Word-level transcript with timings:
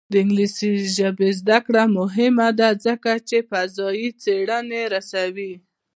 د 0.11 0.13
انګلیسي 0.23 0.71
ژبې 0.97 1.29
زده 1.39 1.57
کړه 1.65 1.83
مهمه 1.97 2.47
ده 2.59 2.69
ځکه 2.85 3.11
چې 3.27 3.37
فضايي 3.49 4.09
څېړنې 4.23 4.81
رسوي. 4.93 5.53